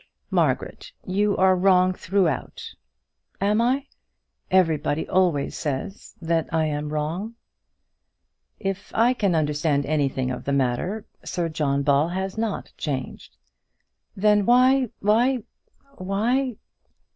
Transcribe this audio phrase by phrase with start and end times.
[0.31, 2.73] "Margaret, you are wrong throughout."
[3.39, 3.85] "Am I?
[4.49, 7.35] Everybody always says that I am always wrong."
[8.59, 13.37] "If I can understand anything of the matter, Sir John Ball has not changed."
[14.17, 15.43] "Then, why why
[15.99, 16.55] why?"